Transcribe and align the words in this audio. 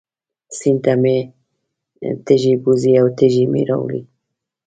سیند 0.57 0.79
ته 0.83 0.93
مې 1.01 1.17
تږی 2.25 2.53
بوځي 2.63 2.93
او 3.01 3.07
تږی 3.17 3.45
مې 3.51 3.61
راولي. 3.69 4.01